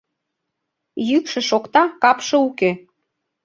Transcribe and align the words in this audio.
Йӱкшӧ 1.09 1.41
шокта, 1.49 1.83
капше 2.01 2.35
уке. 2.47 2.71